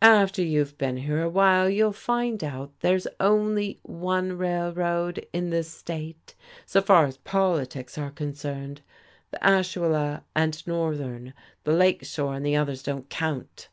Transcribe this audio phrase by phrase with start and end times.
[0.00, 5.70] "After you've been here a while you'll find out there's only one railroad in this
[5.70, 8.80] state, so far as politics are concerned.
[9.32, 11.34] The Ashuela and Northern,
[11.64, 13.68] the Lake Shore and the others don't count."